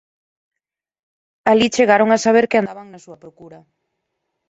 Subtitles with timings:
[1.51, 3.59] Alí chegaron a saber que andaban na súa procura.